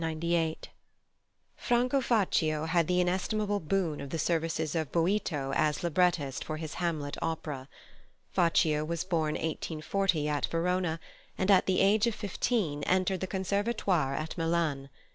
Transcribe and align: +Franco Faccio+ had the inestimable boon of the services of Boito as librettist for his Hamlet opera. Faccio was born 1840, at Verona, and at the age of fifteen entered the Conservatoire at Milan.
+Franco 1.57 2.01
Faccio+ 2.01 2.65
had 2.67 2.87
the 2.87 2.99
inestimable 2.99 3.59
boon 3.59 4.01
of 4.01 4.09
the 4.09 4.17
services 4.17 4.73
of 4.73 4.91
Boito 4.91 5.53
as 5.55 5.83
librettist 5.83 6.43
for 6.43 6.57
his 6.57 6.73
Hamlet 6.81 7.15
opera. 7.21 7.69
Faccio 8.35 8.83
was 8.83 9.03
born 9.03 9.35
1840, 9.35 10.27
at 10.27 10.47
Verona, 10.47 10.99
and 11.37 11.51
at 11.51 11.67
the 11.67 11.81
age 11.81 12.07
of 12.07 12.15
fifteen 12.15 12.81
entered 12.85 13.19
the 13.19 13.27
Conservatoire 13.27 14.15
at 14.15 14.35
Milan. 14.39 14.89